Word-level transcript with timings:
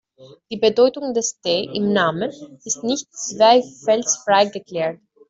Die 0.49 0.57
Bedeutung 0.57 1.13
des 1.13 1.39
"T" 1.41 1.63
im 1.75 1.93
Namen 1.93 2.31
ist 2.65 2.83
nicht 2.83 3.13
zweifelsfrei 3.15 4.45
geklärt. 4.45 4.99